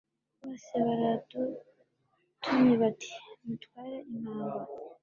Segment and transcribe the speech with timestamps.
[0.39, 3.11] bose baradutumye bati
[3.45, 4.61] mutware impamba